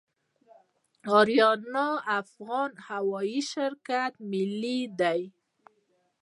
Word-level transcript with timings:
اریانا 1.17 1.89
افغان 2.19 2.71
هوایی 2.89 3.41
شرکت 3.51 4.13
ملي 4.31 4.79
دی 4.99 5.21